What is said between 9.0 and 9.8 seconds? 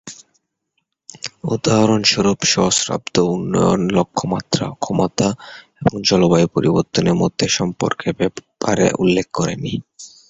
উল্লেখ করেনি।